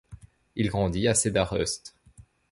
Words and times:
Il 0.55 0.67
grandit 0.69 1.07
à 1.07 1.13
Cedarhurst. 1.13 1.95